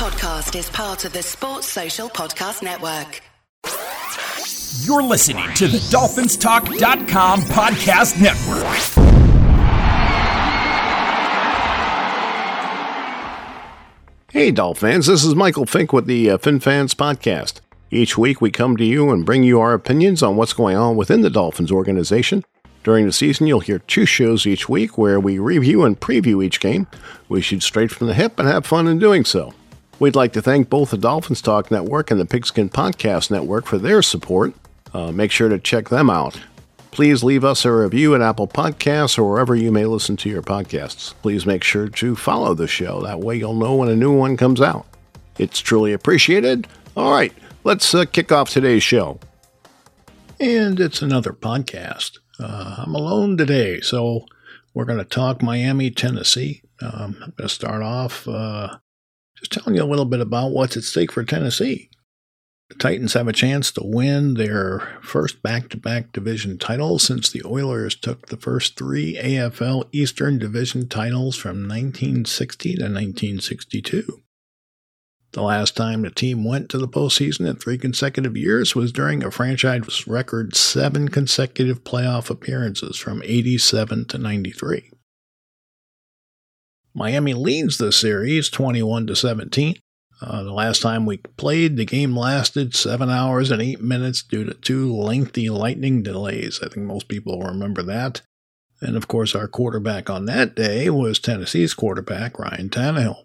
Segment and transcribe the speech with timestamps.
[0.00, 3.20] podcast is part of the Sports Social Podcast Network.
[4.86, 8.64] You're listening to the DolphinsTalk.com podcast network.
[14.32, 17.60] Hey, Dolphins, this is Michael Fink with the uh, FinFans Podcast.
[17.90, 20.96] Each week we come to you and bring you our opinions on what's going on
[20.96, 22.42] within the Dolphins organization.
[22.84, 26.58] During the season, you'll hear two shows each week where we review and preview each
[26.58, 26.86] game.
[27.28, 29.52] We shoot straight from the hip and have fun in doing so.
[30.00, 33.76] We'd like to thank both the Dolphins Talk Network and the Pigskin Podcast Network for
[33.76, 34.54] their support.
[34.94, 36.40] Uh, make sure to check them out.
[36.90, 40.40] Please leave us a review at Apple Podcasts or wherever you may listen to your
[40.40, 41.12] podcasts.
[41.20, 43.02] Please make sure to follow the show.
[43.02, 44.86] That way you'll know when a new one comes out.
[45.36, 46.66] It's truly appreciated.
[46.96, 49.20] All right, let's uh, kick off today's show.
[50.40, 52.20] And it's another podcast.
[52.38, 54.24] Uh, I'm alone today, so
[54.72, 56.62] we're going to talk Miami, Tennessee.
[56.80, 58.78] Um, I'm going to start off uh,
[59.40, 61.90] just telling you a little bit about what's at stake for Tennessee.
[62.68, 67.28] The Titans have a chance to win their first back to back division title since
[67.28, 74.22] the Oilers took the first three AFL Eastern Division titles from 1960 to 1962.
[75.32, 79.24] The last time the team went to the postseason in three consecutive years was during
[79.24, 84.89] a franchise record seven consecutive playoff appearances from 87 to 93.
[86.94, 89.76] Miami leads the series 21 to 17.
[90.22, 94.44] Uh, the last time we played, the game lasted seven hours and eight minutes due
[94.44, 96.60] to two lengthy lightning delays.
[96.62, 98.20] I think most people remember that.
[98.82, 103.22] And of course, our quarterback on that day was Tennessee's quarterback, Ryan Tannehill.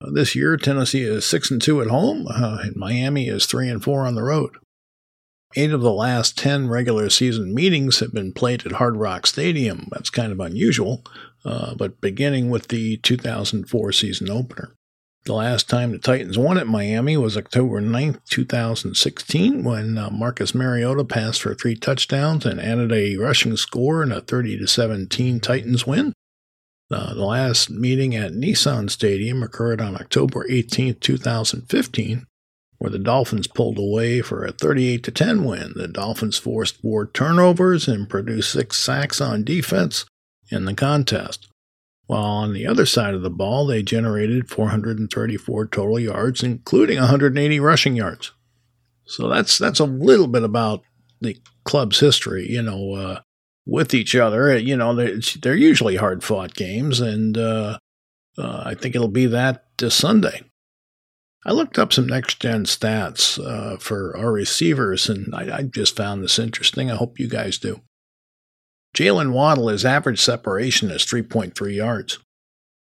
[0.00, 3.68] Uh, this year, Tennessee is six and two at home, uh, and Miami is three
[3.68, 4.56] and four on the road.
[5.54, 9.88] Eight of the last ten regular season meetings have been played at Hard Rock Stadium.
[9.90, 11.04] That's kind of unusual,
[11.44, 14.74] uh, but beginning with the 2004 season opener.
[15.24, 20.52] The last time the Titans won at Miami was October 9th, 2016, when uh, Marcus
[20.52, 25.86] Mariota passed for three touchdowns and added a rushing score in a 30 17 Titans
[25.86, 26.12] win.
[26.90, 32.26] Uh, the last meeting at Nissan Stadium occurred on October 18, 2015,
[32.82, 35.72] where the Dolphins pulled away for a 38 10 win.
[35.76, 40.04] The Dolphins forced four turnovers and produced six sacks on defense
[40.50, 41.48] in the contest.
[42.06, 47.60] While on the other side of the ball, they generated 434 total yards, including 180
[47.60, 48.32] rushing yards.
[49.04, 50.82] So that's that's a little bit about
[51.20, 52.50] the club's history.
[52.50, 53.20] You know, uh,
[53.64, 54.58] with each other.
[54.58, 57.78] You know, they're, they're usually hard fought games, and uh,
[58.36, 60.42] uh, I think it'll be that this Sunday.
[61.44, 65.96] I looked up some next gen stats uh, for our receivers, and I, I, just
[65.96, 66.90] found this interesting.
[66.90, 67.80] I hope you guys do.
[68.94, 72.18] Jaylen Waddle, his average separation is 3.3 yards.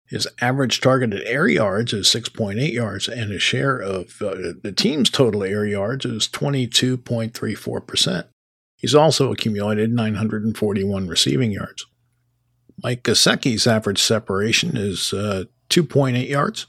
[0.06, 5.10] His average targeted air yards is 6.8 yards, and his share of uh, the team's
[5.10, 8.24] total air yards is 22.34%.
[8.76, 11.84] He's also accumulated 941 receiving yards.
[12.82, 16.66] Mike Gesicki's average separation is uh, 2.8 yards.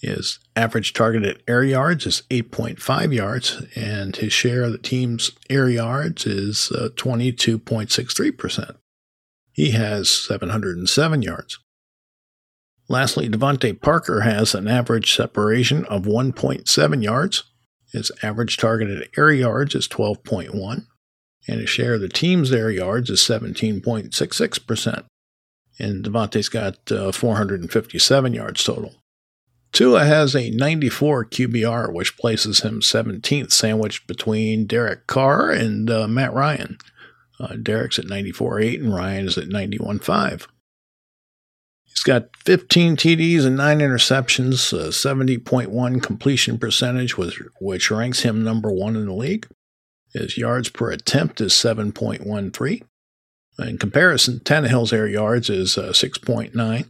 [0.00, 5.68] His average targeted air yards is 8.5 yards, and his share of the team's air
[5.68, 8.76] yards is uh, 22.63%.
[9.52, 11.58] He has 707 yards.
[12.88, 17.44] Lastly, DeVante Parker has an average separation of 1.7 yards.
[17.92, 20.86] His average targeted air yards is 12.1
[21.48, 25.04] and his share of the team's air yards is 17.66%.
[25.78, 28.94] And DeVante's got uh, 457 yards total.
[29.76, 36.08] Tua has a 94 QBR, which places him 17th, sandwiched between Derek Carr and uh,
[36.08, 36.78] Matt Ryan.
[37.38, 40.46] Uh, Derek's at 94.8 and Ryan is at 91.5.
[41.84, 48.96] He's got 15 TDs and 9 interceptions, 70.1 completion percentage, which ranks him number one
[48.96, 49.46] in the league.
[50.14, 52.82] His yards per attempt is 7.13.
[53.58, 56.86] In comparison, Tannehill's air yards is uh, 6.9,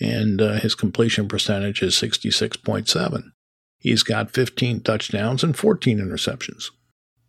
[0.00, 3.30] and uh, his completion percentage is 66.7.
[3.78, 6.70] He's got 15 touchdowns and 14 interceptions.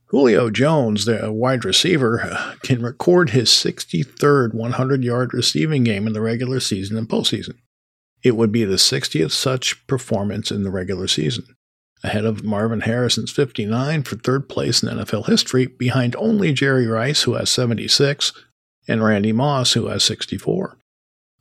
[0.08, 6.22] Julio Jones, the wide receiver, can record his 63rd 100 yard receiving game in the
[6.22, 7.56] regular season and postseason.
[8.24, 11.46] It would be the 60th such performance in the regular season
[12.04, 17.24] ahead of Marvin Harrison's 59 for third place in NFL history, behind only Jerry Rice,
[17.24, 18.34] who has 76,
[18.88, 20.78] and Randy Moss, who has 64.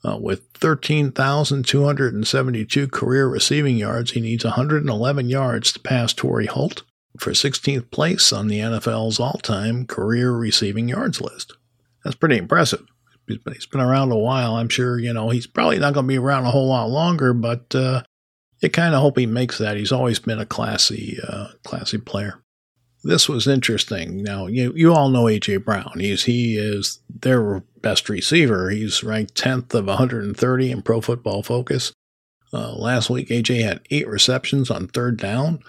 [0.07, 6.85] Uh, with 13,272 career receiving yards, he needs 111 yards to pass Torry Holt
[7.19, 11.55] for 16th place on the NFL's all time career receiving yards list.
[12.05, 12.87] That's pretty impressive.
[13.27, 14.55] He's been around a while.
[14.55, 17.33] I'm sure, you know, he's probably not going to be around a whole lot longer,
[17.33, 18.05] but uh,
[18.61, 19.77] you kind of hope he makes that.
[19.77, 22.41] He's always been a classy, uh, classy player.
[23.07, 24.23] This was interesting.
[24.23, 25.93] Now you you all know AJ Brown.
[25.99, 28.71] He's he is their best receiver.
[28.71, 31.93] He's ranked 10th of 130 in Pro Football Focus.
[32.53, 35.61] Uh, last week, AJ had eight receptions on third down,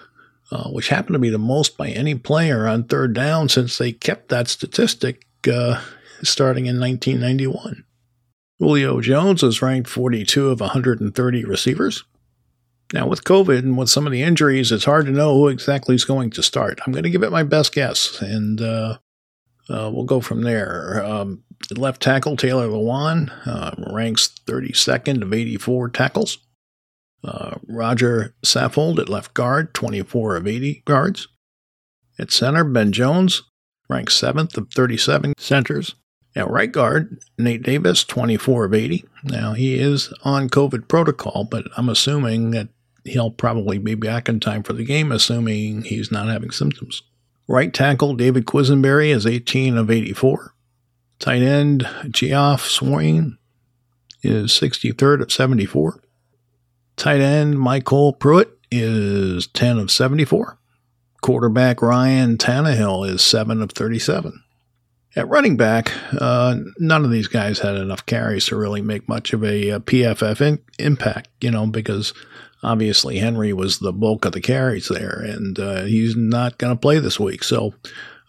[0.50, 3.92] uh, which happened to be the most by any player on third down since they
[3.92, 5.80] kept that statistic uh,
[6.22, 7.84] starting in 1991.
[8.58, 12.02] Julio Jones is ranked 42 of 130 receivers.
[12.92, 15.94] Now, with COVID and with some of the injuries, it's hard to know who exactly
[15.94, 16.80] is going to start.
[16.86, 18.98] I'm going to give it my best guess, and uh,
[19.68, 21.04] uh, we'll go from there.
[21.04, 21.44] Um,
[21.76, 26.38] left tackle Taylor Lewan uh, ranks 32nd of 84 tackles.
[27.22, 31.28] Uh, Rodger Saffold at left guard, 24 of 80 guards.
[32.18, 33.42] At center, Ben Jones
[33.88, 35.94] ranks 7th of 37 centers.
[36.36, 39.04] At right guard, Nate Davis, 24 of 80.
[39.24, 42.68] Now, he is on COVID protocol, but I'm assuming that
[43.08, 47.02] he'll probably be back in time for the game, assuming he's not having symptoms.
[47.46, 50.54] Right tackle, David Quessenberry, is 18 of 84.
[51.18, 53.38] Tight end, Geoff Swaim,
[54.22, 56.00] is 63rd of 74.
[56.96, 60.58] Tight end, MyCole Pruitt, is 10 of 74.
[61.20, 64.42] Quarterback Ryan Tannehill is 7 of 37.
[65.16, 65.90] At running back,
[66.20, 69.80] uh, none of these guys had enough carries to really make much of a, a
[69.80, 72.12] PFF in, impact, you know, because
[72.62, 76.80] obviously Henry was the bulk of the carries there, and uh, he's not going to
[76.80, 77.44] play this week.
[77.44, 77.74] So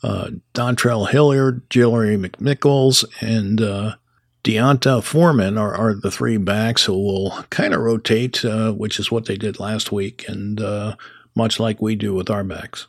[0.04, 3.96] uh, Dontrell Hilliard, Jeremy McNichols, and uh,
[4.44, 9.12] D'Onta Foreman are, are the three backs who will kind of rotate, uh, which is
[9.12, 10.96] what they did last week, and uh,
[11.36, 12.88] much like we do with our backs.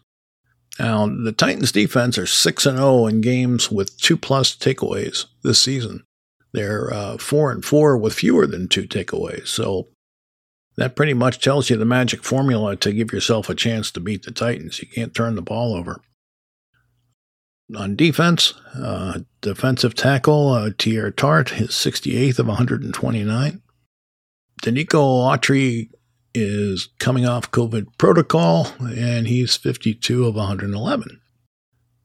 [0.79, 5.61] Now, the Titans defense are 6 and 0 in games with 2 plus takeaways this
[5.61, 6.05] season.
[6.53, 9.49] They're uh, 4 and 4 with fewer than 2 takeaways.
[9.49, 9.89] So
[10.81, 14.23] that pretty much tells you the magic formula to give yourself a chance to beat
[14.23, 14.81] the Titans.
[14.81, 16.01] You can't turn the ball over.
[17.77, 23.61] On defense, uh, defensive tackle uh, Teair Tart is 68th of 129.
[24.63, 25.91] Denico Autry
[26.33, 31.21] is coming off COVID protocol, and he's 52 of 111.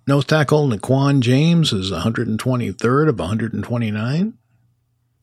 [0.06, 4.38] Nose tackle Naquan James is 123rd of 129.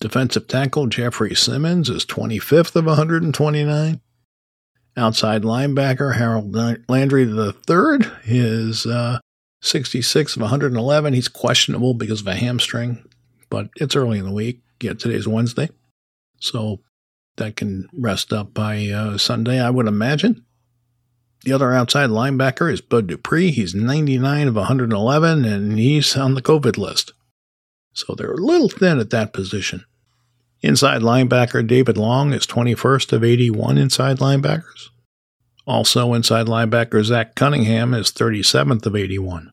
[0.03, 4.01] Defensive tackle Jeffrey Simmons is 25th of 129.
[4.97, 6.53] Outside linebacker Harold
[6.89, 9.21] Landry III is uh,
[9.61, 11.15] 66 of 111.
[11.15, 13.09] He's questionable because of a hamstring,
[13.49, 14.63] but it's early in the week.
[14.81, 15.71] Yeah, today's Wednesday.
[16.41, 16.81] So
[17.37, 20.45] that can rest up by uh, Sunday, I would imagine.
[21.45, 23.53] The other outside linebacker is Bud Dupree.
[23.53, 27.13] He's 99 of 111, and he's on the COVID list.
[27.95, 29.85] So they're a little thin at that position.
[30.63, 34.91] Inside linebacker David Long is 21st of 81 inside linebackers.
[35.67, 39.53] Also, inside linebacker Zach Cunningham is 37th of 81.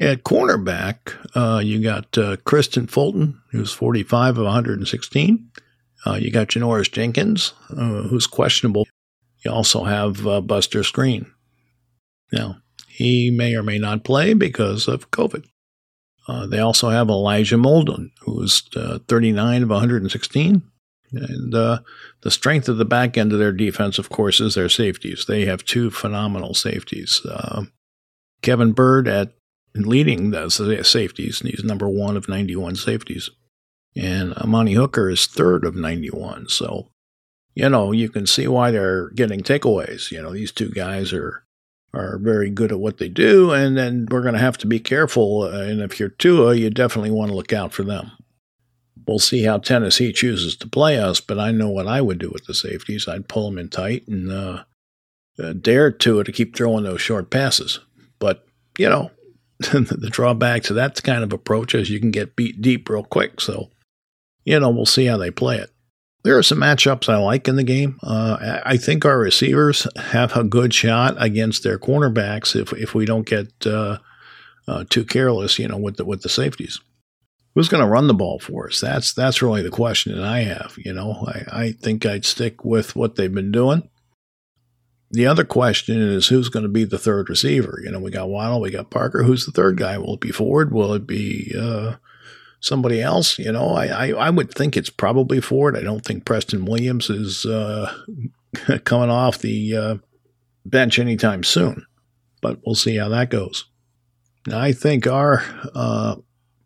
[0.00, 5.50] At cornerback, uh, you got uh, Kristian Fulton, who's 45 of 116.
[6.04, 8.86] Uh, you got Janoris Jenkins, uh, who's questionable.
[9.44, 11.30] You also have uh, Buster Skrine.
[12.32, 15.46] Now, he may or may not play because of COVID.
[16.28, 20.62] Uh, they also have Elijah Molden, who's uh, 39 of 116.
[21.12, 21.78] And uh,
[22.22, 25.24] the strength of the back end of their defense, of course, is their safeties.
[25.26, 27.24] They have two phenomenal safeties.
[28.42, 29.32] Kevin Byard at
[29.74, 33.30] leading the safeties, and he's number one of 91 safeties
[33.96, 36.48] and Amani Hooker is third of 91.
[36.48, 36.90] So,
[37.54, 40.10] you know, you can see why they're getting takeaways.
[40.10, 41.45] You know, these two guys are
[41.96, 44.78] are very good at what they do, and then we're going to have to be
[44.78, 45.42] careful.
[45.42, 48.12] Uh, and if you're Tua, you definitely want to look out for them.
[49.06, 52.30] We'll see how Tennessee chooses to play us, but I know what I would do
[52.30, 53.06] with the safeties.
[53.06, 54.64] I'd pull them in tight and uh,
[55.38, 57.78] uh, dare Tua to keep throwing those short passes.
[58.18, 58.46] But,
[58.78, 59.10] you know,
[59.58, 63.40] the drawback to that kind of approach is you can get beat deep real quick.
[63.40, 63.70] So
[64.46, 65.70] you know, we'll see how they play it.
[66.26, 68.00] There are some matchups I like in the game.
[68.02, 73.04] Uh, I think our receivers have a good shot against their cornerbacks if if we
[73.04, 73.98] don't get uh,
[74.66, 76.80] uh, too careless, you know, with the with the safeties.
[77.54, 78.80] Who's going to run the ball for us?
[78.80, 80.74] That's that's really the question that I have.
[80.78, 83.88] You know, I, I think I'd stick with what they've been doing.
[85.12, 87.80] The other question is who's going to be the third receiver?
[87.84, 89.22] You know, we got Waddle, we got Parker.
[89.22, 89.96] Who's the third guy?
[89.96, 90.72] Will it be Ford?
[90.72, 91.98] Will it be uh,
[92.60, 93.38] somebody else.
[93.38, 95.76] You know, I, I, I, would think it's probably Ford.
[95.76, 97.92] I don't think Preston Williams is uh,
[98.84, 99.96] coming off the uh,
[100.64, 101.86] bench anytime soon,
[102.40, 103.66] but we'll see how that goes.
[104.46, 105.44] Now, I think our
[105.74, 106.16] uh,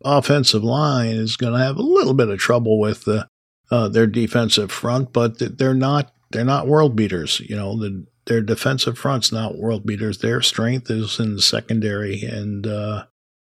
[0.03, 4.71] offensive line is going to have a little bit of trouble with uh, their defensive
[4.71, 7.41] front, but they're not they're not world beaters.
[7.41, 10.19] You know, the, their defensive front's not world beaters.
[10.19, 13.05] Their strength is in the secondary, and uh,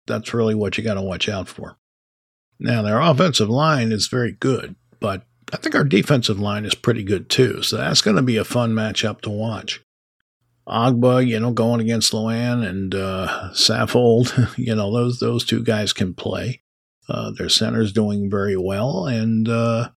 [0.07, 1.77] that's really what you got to watch out for.
[2.59, 7.03] Now, their offensive line is very good, but I think our defensive line is pretty
[7.03, 7.61] good too.
[7.61, 9.81] So that's going to be a fun matchup to watch.
[10.67, 15.93] Ogbah, you know, going against Lewan and uh, Saffold, you know, those those two guys
[15.93, 16.61] can play.
[17.09, 19.89] Uh, their center's doing very well, and uh,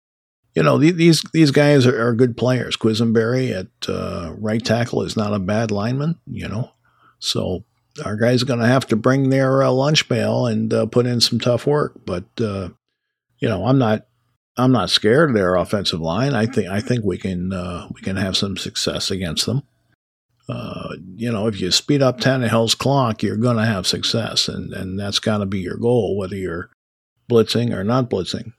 [0.56, 2.76] you know these these guys are, are good players.
[2.76, 6.72] Quessenberry at uh, right tackle is not a bad lineman, you know.
[7.20, 7.64] So
[8.04, 11.06] our guys are going to have to bring their uh, lunch pail and uh, put
[11.06, 12.06] in some tough work.
[12.06, 12.70] But uh,
[13.40, 14.06] you know, I'm not
[14.58, 16.34] I'm not scared of their offensive line.
[16.34, 19.64] I think I think we can uh, we can have some success against them.
[20.48, 24.74] Uh, you know, if you speed up Tannehill's clock, you're going to have success, and
[24.74, 26.70] and that's got to be your goal, whether you're
[27.30, 28.54] blitzing or not blitzing.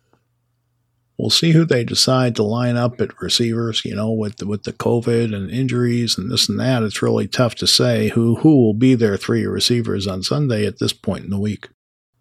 [1.18, 3.84] We'll see who they decide to line up at receivers.
[3.84, 7.26] You know, with the, with the COVID and injuries and this and that, it's really
[7.26, 11.24] tough to say who who will be their three receivers on Sunday at this point
[11.24, 11.68] in the week.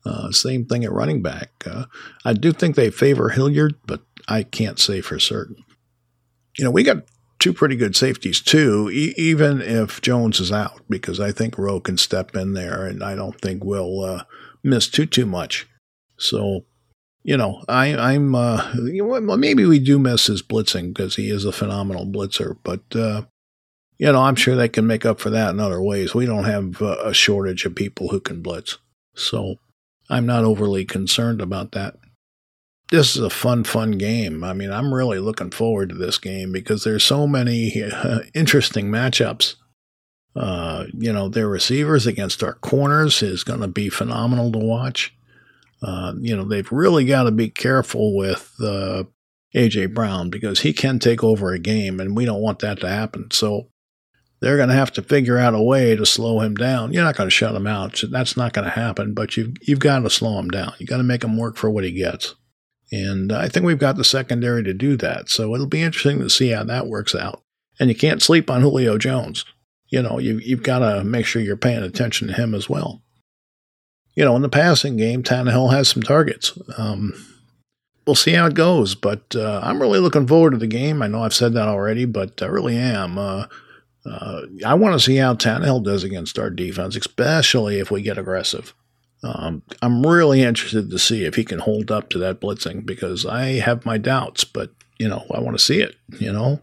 [0.06, 1.50] Uh, same thing at running back.
[1.66, 1.86] Uh,
[2.24, 5.58] I do think they favor Hilliard, but I can't say for certain.
[6.58, 7.04] You know, we got
[7.40, 11.80] two pretty good safeties too, e- even if Jones is out, because I think Rowe
[11.80, 14.24] can step in there, and I don't think we'll uh,
[14.64, 15.68] miss too too much.
[16.18, 16.66] So
[17.25, 21.51] you know, I, I'm uh, maybe we do miss his blitzing because he is a
[21.51, 23.24] phenomenal blitzer, but uh,
[23.98, 26.13] you know, I'm sure they can make up for that in other ways.
[26.13, 28.77] We don't have uh, a shortage of people who can blitz,
[29.15, 29.55] so
[30.08, 31.96] I'm not overly concerned about that.
[32.91, 34.44] This is a fun, fun game.
[34.44, 38.91] I mean, I'm really looking forward to this game because there's so many uh, interesting
[38.91, 39.55] matchups.
[40.36, 45.15] Uh, you know, their receivers against our corners is going to be phenomenal to watch.
[45.82, 49.03] Uh, you know, they've really got to be careful with uh,
[49.53, 52.89] AJ Brown because he can take over a game, and we don't want that to
[52.89, 53.29] happen.
[53.32, 53.70] So
[54.39, 56.94] they're going to have to figure out a way to slow him down.
[56.94, 59.13] You're not going to shut him out; that's not going to happen.
[59.13, 60.74] But you've you've got to slow him down.
[60.79, 62.36] You've got to make him work for what he gets.
[62.91, 65.29] And I think we've got the secondary to do that.
[65.29, 67.41] So it'll be interesting to see how that works out.
[67.79, 69.44] And you can't sleep on Julio Jones.
[69.89, 73.01] You know, you, you've got to make sure you're paying attention to him as well
[74.16, 76.58] you know, in the passing game, Tannehill has some targets.
[76.78, 77.14] Um,
[78.06, 81.02] we'll see how it goes, but uh, I'm really looking forward to the game.
[81.02, 83.18] I know I've said that already, but I really am.
[83.18, 83.48] Uh,
[84.06, 88.18] uh, I want to see how Tannehill does against our defense, especially if we get
[88.18, 88.74] aggressive.
[89.24, 93.26] Um, I'm really interested to see if he can hold up to that blitzing because
[93.26, 95.96] I have my doubts, but you know, I want to see it.
[96.20, 96.62] You know,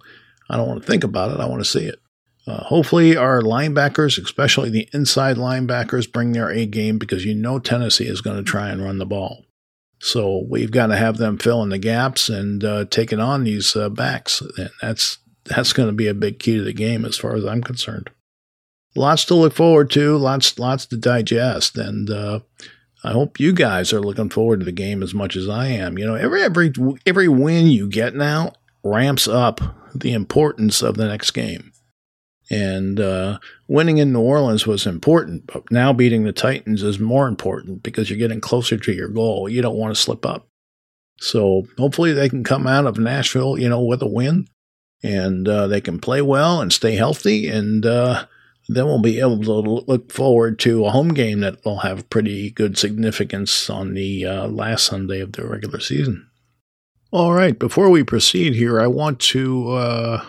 [0.48, 1.40] I don't want to think about it.
[1.40, 2.00] I want to see it.
[2.46, 7.58] Uh, hopefully, our linebackers, especially the inside linebackers, bring their A game because you know
[7.58, 9.44] Tennessee is going to try and run the ball.
[10.00, 13.76] So we've got to have them fill in the gaps and uh, taking on these
[13.76, 14.40] uh, backs.
[14.40, 17.44] And that's that's going to be a big key to the game as far as
[17.44, 18.10] I'm concerned.
[18.96, 22.40] Lots to look forward to, lots lots to digest, and uh,
[23.04, 25.96] I hope you guys are looking forward to the game as much as I am.
[25.96, 26.72] You know, every every
[27.06, 29.60] every win you get now ramps up
[29.94, 31.71] the importance of the next game.
[32.50, 37.28] And uh, winning in New Orleans was important, but now beating the Titans is more
[37.28, 39.48] important because you're getting closer to your goal.
[39.48, 40.46] You don't want to slip up.
[41.18, 44.48] So hopefully they can come out of Nashville, you know, with a win,
[45.02, 48.26] and uh, they can play well and stay healthy, and uh,
[48.68, 52.50] then we'll be able to look forward to a home game that will have pretty
[52.50, 56.28] good significance on the uh, last Sunday of the regular season.
[57.12, 60.24] All right, before we proceed here, I want to uh,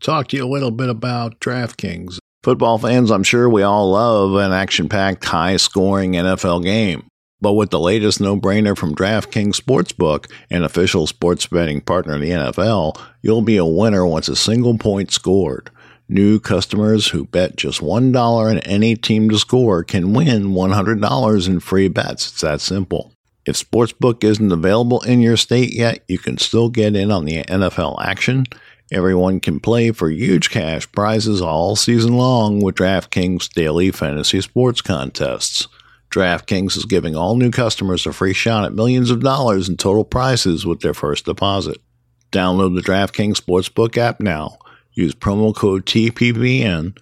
[0.00, 2.18] talk to you a little bit about DraftKings.
[2.42, 7.06] Football fans, I'm sure we all love an action packed, high scoring NFL game.
[7.40, 12.20] But with the latest no brainer from DraftKings Sportsbook, an official sports betting partner of
[12.20, 15.70] the NFL, you'll be a winner once a single point scored.
[16.08, 21.60] New customers who bet just $1 on any team to score can win $100 in
[21.60, 22.30] free bets.
[22.30, 23.12] It's that simple.
[23.46, 27.42] If Sportsbook isn't available in your state yet, you can still get in on the
[27.44, 28.44] NFL action.
[28.92, 34.82] Everyone can play for huge cash prizes all season long with DraftKings daily fantasy sports
[34.82, 35.66] contests.
[36.10, 40.04] DraftKings is giving all new customers a free shot at millions of dollars in total
[40.04, 41.78] prizes with their first deposit.
[42.30, 44.58] Download the DraftKings Sportsbook app now.
[44.92, 46.96] Use promo code TPPN.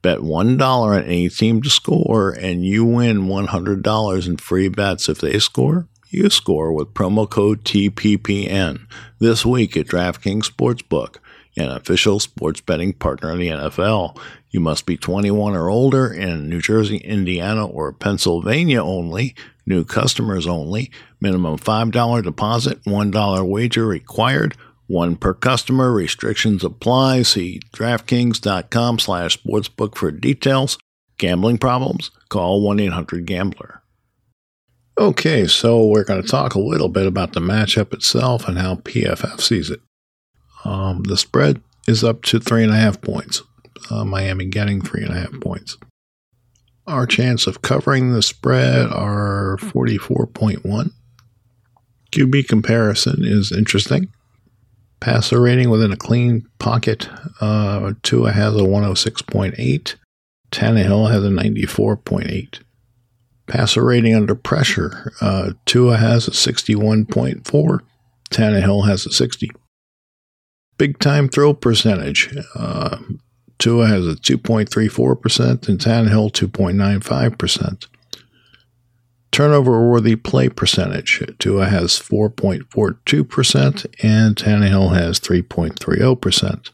[0.00, 5.20] Bet $1 on any team to score, and you win $100 in free bets if
[5.20, 8.86] they score you score with promo code TPPN
[9.18, 11.16] this week at DraftKings Sportsbook
[11.56, 14.18] an official sports betting partner of the NFL.
[14.50, 19.34] You must be 21 or older in New Jersey, Indiana, or Pennsylvania only.
[19.66, 20.90] New customers only.
[21.20, 24.56] Minimum $5 deposit, $1 wager required.
[24.86, 25.92] One per customer.
[25.92, 27.22] Restrictions apply.
[27.22, 30.78] See DraftKings.com slash sportsbook for details.
[31.18, 32.10] Gambling problems?
[32.28, 33.82] Call 1-800-GAMBLER.
[34.98, 38.76] Okay, so we're going to talk a little bit about the matchup itself and how
[38.76, 39.80] PFF sees it.
[40.66, 43.42] Um, the spread is up to three and a half points.
[43.88, 45.76] Uh, Miami getting three and a half points.
[46.86, 50.90] Our chance of covering the spread are 44.1.
[52.12, 54.08] QB comparison is interesting.
[55.00, 57.08] Passer rating within a clean pocket,
[57.40, 59.94] uh, Tua has a 106.8.
[60.50, 62.60] Tannehill has a 94.8.
[63.46, 67.80] Passer rating under pressure, uh, Tua has a 61.4.
[68.30, 69.50] Tannehill has a 60.
[70.78, 72.98] Big time throw percentage, uh,
[73.58, 77.86] Tua has a 2.34% and Tannehill 2.95%.
[79.32, 81.22] Turnover worthy play percentage.
[81.38, 86.70] Tua has 4.42% and Tannehill has 3.30%.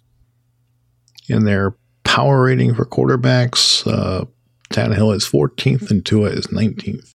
[1.29, 4.27] In their power rating for quarterbacks, uh,
[4.71, 7.13] Tannehill is 14th and Tua is 19th.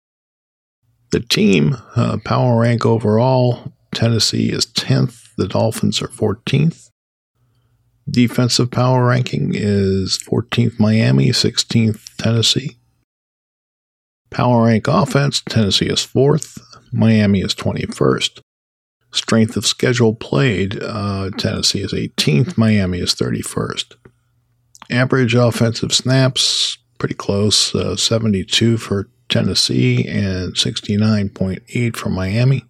[1.12, 6.90] The team uh, power rank overall, Tennessee is 10th, the Dolphins are 14th.
[8.10, 12.78] Defensive power ranking is 14th Miami, 16th Tennessee.
[14.30, 16.58] Power rank offense, Tennessee is fourth,
[16.92, 18.42] Miami is 21st.
[19.12, 23.96] Strength of schedule played, uh, Tennessee is 18th, Miami is 31st.
[24.92, 32.66] Average offensive snaps, pretty close, uh, 72 for Tennessee and 69.8 for Miami.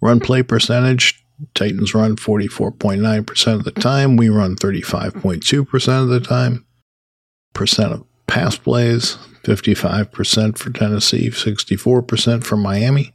[0.00, 1.23] Run play percentage,
[1.54, 4.16] Titans run 44.9% of the time.
[4.16, 6.64] We run 35.2% of the time.
[7.52, 13.14] Percent of pass plays, 55% for Tennessee, 64% for Miami.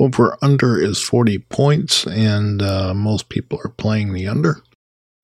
[0.00, 4.56] Over under is 40 points, and uh, most people are playing the under.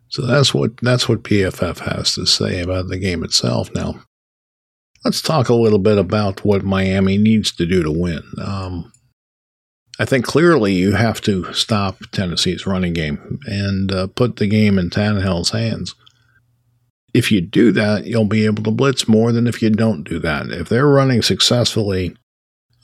[0.08, 3.72] So that's what that's what PFF has to say about the game itself.
[3.74, 4.00] Now,
[5.04, 8.22] let's talk a little bit about what Miami needs to do to win.
[8.40, 8.92] Um,
[9.98, 14.78] I think clearly you have to stop Tennessee's running game and uh, put the game
[14.78, 15.94] in Tannehill's hands
[17.14, 20.18] if you do that, you'll be able to blitz more than if you don't do
[20.20, 20.50] that.
[20.50, 22.16] If they're running successfully,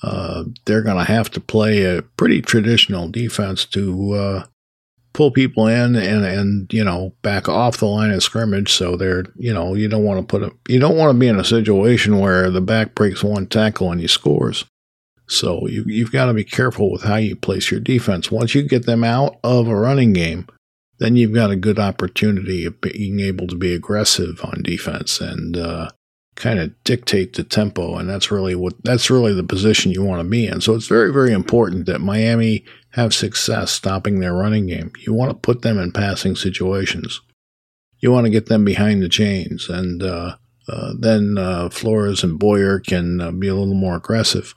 [0.03, 4.47] uh, they're going to have to play a pretty traditional defense to uh,
[5.12, 8.73] pull people in and and you know back off the line of scrimmage.
[8.73, 11.29] So they're you know you don't want to put a, you don't want to be
[11.29, 14.64] in a situation where the back breaks one tackle and he scores.
[15.29, 18.31] So you you've got to be careful with how you place your defense.
[18.31, 20.47] Once you get them out of a running game
[20.99, 25.57] then you've got a good opportunity of being able to be aggressive on defense and
[25.57, 25.91] uh,
[26.37, 27.97] kind of dictate the tempo.
[27.97, 30.61] And that's really what that's really the position you want to be in.
[30.61, 34.93] So it's very very important that Miami have success stopping their running game.
[35.01, 37.21] You want to put them in passing situations.
[37.99, 40.37] You want to get them behind the chains, and uh,
[40.69, 44.55] uh, then uh, Flores and Boyer can uh, be a little more aggressive.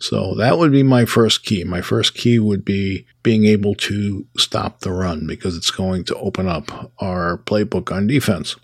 [0.00, 1.64] So that would be my first key.
[1.64, 6.16] My first key would be being able to stop the run because it's going to
[6.16, 8.56] open up our playbook on defense.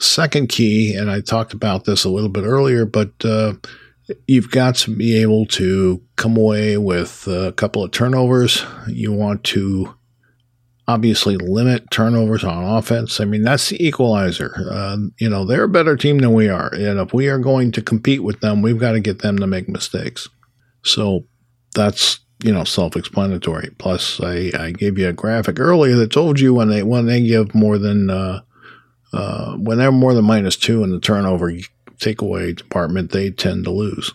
[0.00, 3.54] Second key, and I talked about this a little bit earlier, but uh,
[4.28, 8.64] you've got to be able to come away with a couple of turnovers.
[8.86, 9.94] You want to
[10.86, 13.20] obviously limit turnovers on offense.
[13.20, 14.68] I mean, that's the equalizer.
[14.70, 16.72] Uh, you know, they're a better team than we are.
[16.72, 19.46] And if we are going to compete with them, we've got to get them to
[19.46, 20.28] make mistakes.
[20.84, 21.26] So
[21.74, 23.70] that's you know self-explanatory.
[23.78, 27.22] Plus, I, I gave you a graphic earlier that told you when they when they
[27.22, 28.40] give more than uh,
[29.12, 31.52] uh, when they're more than minus two in the turnover
[31.98, 34.12] takeaway department, they tend to lose.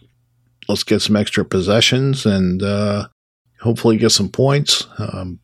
[0.67, 3.07] Let's get some extra possessions and uh,
[3.61, 4.87] hopefully get some points.
[4.97, 5.39] Um,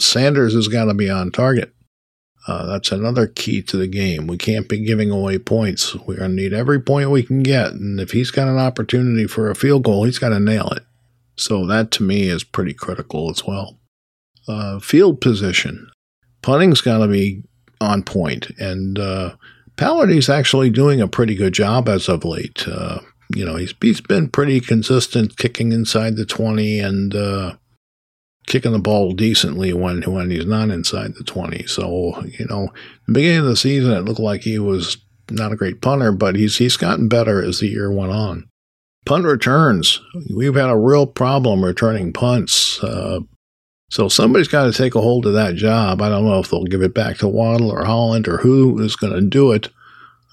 [0.00, 1.72] Sanders has got to be on target.
[2.46, 4.26] Uh, that's another key to the game.
[4.26, 5.94] We can't be giving away points.
[5.94, 7.72] We're going to need every point we can get.
[7.72, 10.84] And if he's got an opportunity for a field goal, he's got to nail it.
[11.36, 13.78] So that to me is pretty critical as well.
[14.48, 15.88] Uh, field position.
[16.42, 17.42] Punting's got to be
[17.80, 19.34] on point, and uh,
[19.76, 22.66] Palardy's actually doing a pretty good job as of late.
[22.68, 23.00] Uh,
[23.34, 27.56] you know, he's he's been pretty consistent, kicking inside the twenty, and uh,
[28.46, 31.66] kicking the ball decently when when he's not inside the 20.
[31.66, 32.68] So, you know,
[33.06, 34.98] the beginning of the season, it looked like he was
[35.30, 38.48] not a great punter, but he's he's gotten better as the year went on.
[39.04, 40.00] Punt returns.
[40.34, 42.82] We've had a real problem returning punts.
[42.82, 43.20] Uh,
[43.90, 46.02] so somebody's got to take a hold of that job.
[46.02, 48.96] I don't know if they'll give it back to Waddle or Holland or who is
[48.96, 49.68] going to do it.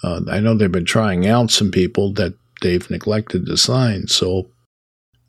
[0.02, 4.08] Uh, I know they've been trying out some people that they've neglected to sign.
[4.08, 4.50] So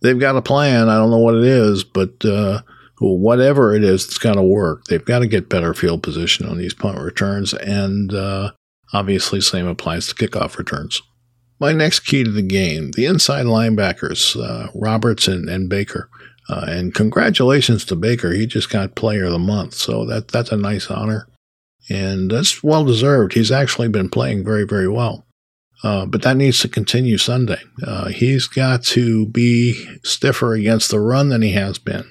[0.00, 0.88] they've got a plan.
[0.88, 2.62] I don't know what it is, but uh,
[3.12, 4.84] whatever it is, it's got to work.
[4.84, 8.52] They've got to get better field position on these punt returns, and uh,
[8.92, 11.02] obviously, same applies to kickoff returns.
[11.60, 16.08] My next key to the game: the inside linebackers, uh, Roberts and, and Baker.
[16.48, 20.52] Uh, and congratulations to Baker; he just got Player of the Month, so that that's
[20.52, 21.26] a nice honor,
[21.88, 23.34] and that's well deserved.
[23.34, 25.24] He's actually been playing very, very well.
[25.84, 27.60] Uh, but that needs to continue Sunday.
[27.86, 32.10] Uh, he's got to be stiffer against the run than he has been.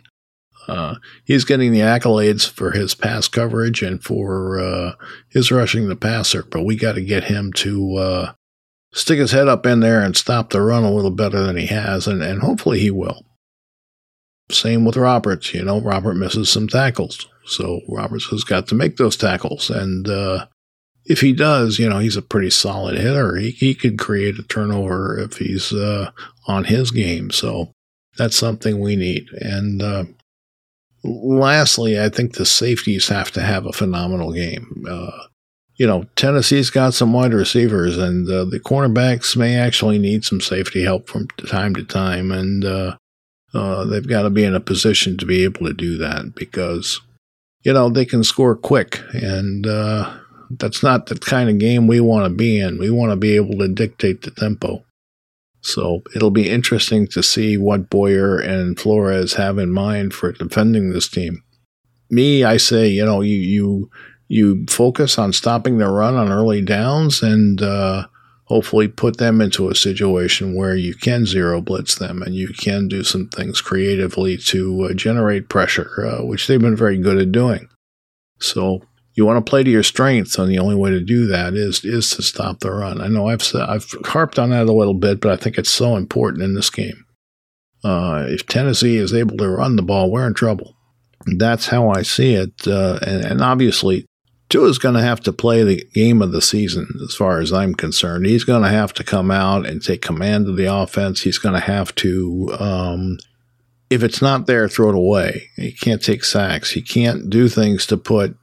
[0.68, 0.96] Uh,
[1.26, 4.94] he's getting the accolades for his pass coverage and for uh,
[5.30, 8.34] his rushing the passer, but we got to get him to uh,
[8.94, 11.68] stick his head up in there and stop the run a little better than he
[11.68, 13.26] has, and, and hopefully he will.
[14.52, 15.54] Same with Roberts.
[15.54, 20.08] You know, Robert misses some tackles, so Roberts has got to make those tackles, and
[20.08, 20.48] uh,
[21.06, 23.36] if he does, you know, he's a pretty solid hitter.
[23.36, 26.12] He, he could create a turnover if he's uh,
[26.48, 27.32] on his game.
[27.32, 27.72] So
[28.18, 29.28] that's something we need.
[29.34, 30.04] And uh,
[31.04, 34.86] lastly, I think the safeties have to have a phenomenal game.
[34.90, 35.28] Uh,
[35.76, 40.40] you know, Tennessee's got some wide receivers, and uh, the cornerbacks may actually need some
[40.40, 42.32] safety help from time to time.
[42.32, 42.96] And uh,
[43.54, 47.02] uh, they've got to be in a position to be able to do that because,
[47.64, 49.02] you know, they can score quick.
[49.14, 49.66] And,
[50.60, 52.78] that's not the kind of game we want to be in.
[52.78, 54.84] We want to be able to dictate the tempo.
[55.64, 60.92] So it'll be interesting to see what Boyer and Flores have in mind for defending
[60.92, 61.42] this team.
[62.10, 63.90] Me, I say, you know, you you
[64.28, 68.08] you focus on stopping the run on early downs and uh,
[68.46, 72.90] hopefully put them into a situation where you can zero blitz them and you can
[72.90, 77.32] do some things creatively to uh, generate pressure, uh, which they've been very good at
[77.32, 77.70] doing.
[78.40, 78.84] So
[79.16, 81.84] you want to play to your strengths, and the only way to do that is
[81.86, 83.02] is to stop the run.
[83.02, 85.96] I know I've I've harped on that a little bit, but I think it's so
[85.96, 87.06] important in this game.
[87.84, 90.76] Uh, if Tennessee is able to run the ball, we're in trouble.
[91.26, 94.06] That's how I see it, uh, and, and obviously,
[94.54, 97.74] is going to have to play the game of the season, as far as I'm
[97.74, 98.26] concerned.
[98.26, 101.22] He's going to have to come out and take command of the offense.
[101.22, 102.56] He's going to have to.
[102.60, 103.18] Um,
[103.90, 105.50] if it's not there, throw it away.
[105.56, 106.72] He can't take sacks.
[106.72, 108.36] He can't do things to put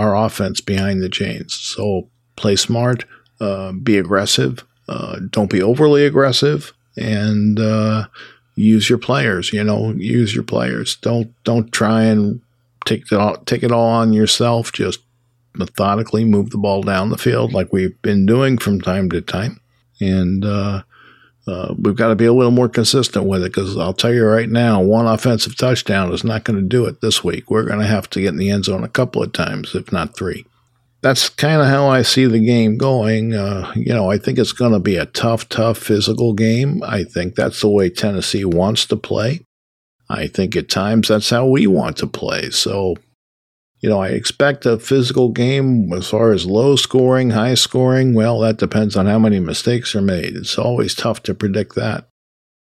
[0.00, 1.54] our offense behind the chains.
[1.54, 3.04] So play smart,
[3.40, 8.06] uh, be aggressive, uh, don't be overly aggressive, and uh,
[8.56, 9.52] use your players.
[9.52, 10.96] You know, use your players.
[10.96, 12.40] Don't don't try and
[12.86, 14.72] take it all take it all on yourself.
[14.72, 15.00] Just
[15.54, 19.60] methodically move the ball down the field like we've been doing from time to time,
[20.00, 20.44] and
[21.46, 24.24] uh, we've got to be a little more consistent with it because I'll tell you
[24.26, 27.50] right now, one offensive touchdown is not going to do it this week.
[27.50, 29.90] We're going to have to get in the end zone a couple of times, if
[29.90, 30.44] not three.
[31.02, 33.34] That's kind of how I see the game going.
[33.34, 36.82] Uh, you know, I think it's going to be a tough, tough physical game.
[36.82, 39.40] I think that's the way Tennessee wants to play.
[40.10, 42.50] I think at times that's how we want to play.
[42.50, 42.96] So
[43.80, 48.14] you know, I expect a physical game as far as low scoring, high scoring.
[48.14, 50.36] Well, that depends on how many mistakes are made.
[50.36, 52.06] It's always tough to predict that.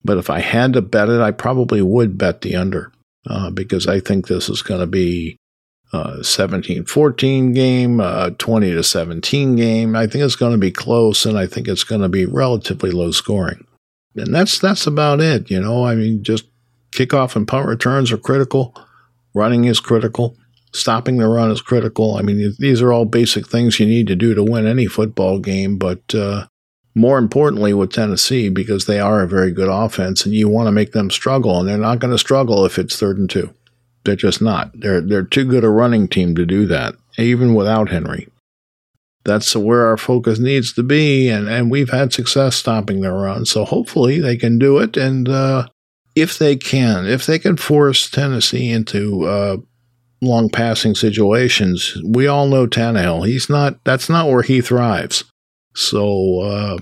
[0.05, 2.93] But if I had to bet it, I probably would bet the under
[3.27, 5.37] uh, because I think this is going to be
[5.93, 9.97] a 17 14 game, a 20 to 17 game.
[9.97, 12.91] I think it's going to be close and I think it's going to be relatively
[12.91, 13.67] low scoring.
[14.17, 15.87] And that's that's about it, you know.
[15.87, 16.45] I mean, just
[16.93, 18.75] kickoff and punt returns are critical.
[19.35, 20.37] Running is critical.
[20.73, 22.17] Stopping the run is critical.
[22.17, 25.41] I mean, these are all basic things you need to do to win any football
[25.41, 26.47] game, but uh,
[26.95, 30.73] more importantly with Tennessee, because they are a very good offense and you want to
[30.73, 33.53] make them struggle, and they're not going to struggle if it's third and two.
[34.05, 34.71] They're just not.
[34.75, 38.29] They're, they're too good a running team to do that, even without Henry.
[39.25, 43.45] That's where our focus needs to be, and, and we've had success stopping their run,
[43.45, 44.97] so hopefully they can do it.
[44.97, 45.67] And uh,
[46.15, 49.57] if they can, if they can force Tennessee into uh,
[50.21, 51.97] long passing situations.
[52.05, 53.27] We all know Tannehill.
[53.27, 53.83] He's not.
[53.85, 55.25] That's not where he thrives.
[55.75, 56.79] So uh,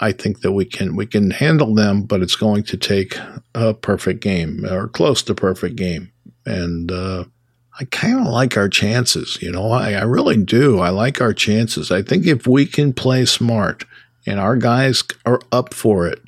[0.00, 3.18] I think that we can we can handle them, but it's going to take
[3.54, 6.12] a perfect game or close to perfect game.
[6.44, 7.24] And uh,
[7.78, 9.38] I kind of like our chances.
[9.40, 10.80] You know, I, I really do.
[10.80, 11.90] I like our chances.
[11.90, 13.84] I think if we can play smart
[14.26, 16.20] and our guys are up for it.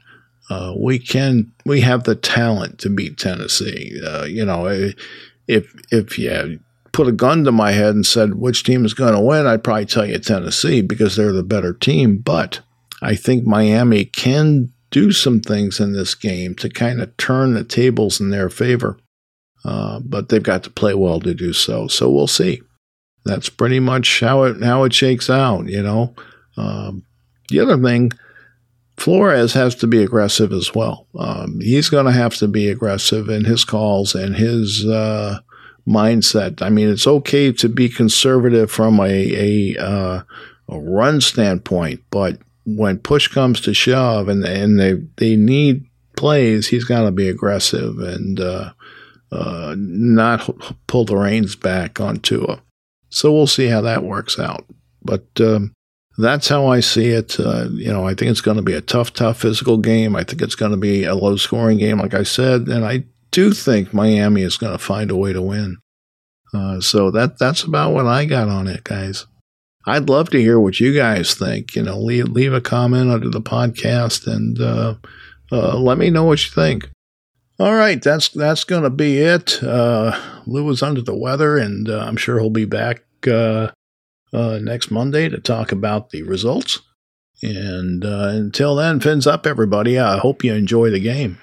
[0.50, 4.00] Uh, we can we have the talent to beat Tennessee.
[4.02, 4.90] Uh, you know,
[5.48, 6.60] if if you
[6.92, 9.64] put a gun to my head and said which team is going to win, I'd
[9.64, 12.18] probably tell you Tennessee because they're the better team.
[12.18, 12.60] But
[13.02, 17.64] I think Miami can do some things in this game to kind of turn the
[17.64, 18.98] tables in their favor.
[19.64, 21.88] Uh, but they've got to play well to do so.
[21.88, 22.62] So we'll see.
[23.24, 25.68] That's pretty much how it how it shakes out.
[25.68, 26.14] You know.
[26.56, 27.04] Um,
[27.48, 28.12] the other thing
[28.98, 31.06] Flores has to be aggressive as well.
[31.16, 35.38] Um, he's going to have to be aggressive in his calls and his uh,
[35.86, 36.60] mindset.
[36.60, 40.22] I mean, it's okay to be conservative from a a, uh,
[40.68, 46.66] a run standpoint, but when push comes to shove and and they they need plays,
[46.66, 48.72] he's got to be aggressive and uh,
[49.30, 50.50] uh, not
[50.88, 52.60] pull the reins back on Tua.
[53.10, 54.66] So we'll see how that works out.
[55.02, 55.72] But um,
[56.18, 57.38] that's how I see it.
[57.38, 60.16] Uh, you know, I think it's going to be a tough, tough physical game.
[60.16, 63.04] I think it's going to be a low scoring game, like I said, and I
[63.30, 65.76] do think Miami is going to find a way to win.
[66.52, 69.26] Uh, so that that's about what I got on it, guys.
[69.86, 71.76] I'd love to hear what you guys think.
[71.76, 74.94] You know, leave leave a comment under the podcast and uh,
[75.52, 76.90] uh, let me know what you think.
[77.60, 79.62] All right, that's that's going to be it.
[79.62, 83.70] Uh, Lou is under the weather, and uh, I'm sure he'll be back uh,
[84.32, 86.80] uh, next Monday to talk about the results.
[87.42, 89.98] And uh, until then, fins up, everybody.
[89.98, 91.38] I hope you enjoy the game.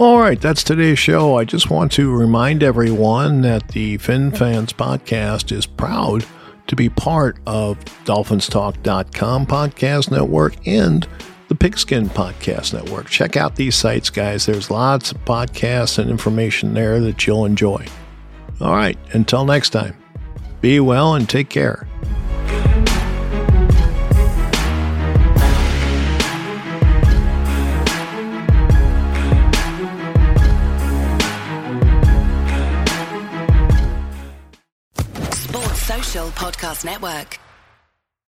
[0.00, 1.38] All right, that's today's show.
[1.38, 6.26] I just want to remind everyone that the Fin Fans podcast is proud
[6.66, 11.06] to be part of DolphinsTalk.com podcast network and
[11.48, 13.08] the Pigskin Podcast Network.
[13.08, 14.46] Check out these sites, guys.
[14.46, 17.86] There's lots of podcasts and information there that you'll enjoy.
[18.60, 20.03] All right, until next time.
[20.64, 21.86] Be well and take care.
[35.34, 37.43] Sports Social Podcast Network.